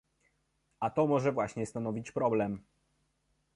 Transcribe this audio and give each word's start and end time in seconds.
A 0.79 0.89
to 0.89 1.07
może 1.07 1.31
właśnie 1.31 1.65
stanowić 1.65 2.11
problem 2.11 2.63